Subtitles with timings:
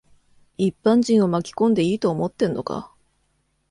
[0.57, 2.91] 一般人を巻き込んでいいと思ってんのか。